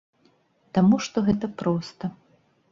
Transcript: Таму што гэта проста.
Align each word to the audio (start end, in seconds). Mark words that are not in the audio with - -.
Таму 0.77 0.95
што 1.09 1.25
гэта 1.29 1.53
проста. 1.61 2.03